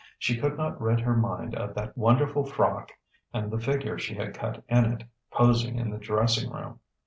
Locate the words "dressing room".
5.99-6.79